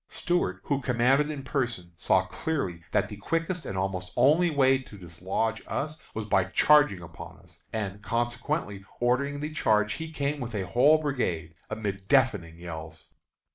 [0.09, 4.97] Stuart, who commanded in person, saw clearly that the quickest and almost only way to
[4.97, 10.55] dislodge us was by charging upon us, and, consequently ordering the charge, he came with
[10.55, 13.09] a whole brigade amid deafening yells.